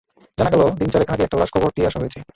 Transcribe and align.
জানা 0.37 0.49
গেল, 0.49 0.61
দিন 0.79 0.89
চারেক 0.89 1.09
আগে 1.11 1.23
একটা 1.23 1.37
লাশ 1.37 1.49
কবর 1.49 1.69
দিয়ে 1.75 1.87
আসা 1.87 1.99
হয়েছে। 1.99 2.19